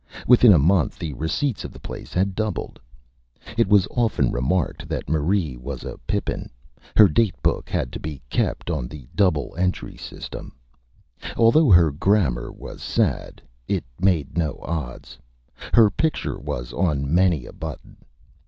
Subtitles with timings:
[0.25, 2.79] Within a Month the Receipts of the Place had doubled.
[3.55, 6.49] It was often remarked that Marie was a Pippin.
[6.97, 10.55] Her Date Book had to be kept on the Double Entry System.
[11.37, 15.19] Although her Grammar was Sad, it made no Odds.
[15.71, 17.97] Her Picture was on many a Button.